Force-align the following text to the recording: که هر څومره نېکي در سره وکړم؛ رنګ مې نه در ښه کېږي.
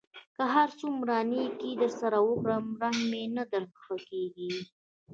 که 0.35 0.43
هر 0.55 0.69
څومره 0.79 1.15
نېکي 1.31 1.71
در 1.81 1.91
سره 2.01 2.17
وکړم؛ 2.29 2.65
رنګ 2.81 2.99
مې 3.11 3.23
نه 3.37 3.43
در 3.51 3.63
ښه 3.81 3.95
کېږي. 4.09 4.51